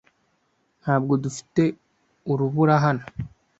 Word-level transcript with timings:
Ntabwo 0.81 1.13
dufite 1.23 1.63
urubura 2.31 2.73
hano. 2.85 3.03